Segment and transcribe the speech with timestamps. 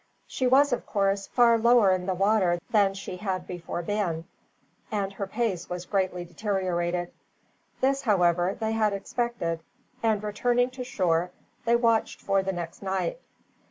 [0.25, 4.25] She was, of course, far lower in the water than she had before been,
[4.91, 7.13] and her pace was greatly deteriorated.
[7.81, 9.59] This, however, they had expected
[10.01, 11.29] and, returning to shore,
[11.65, 13.19] they watched for the next night.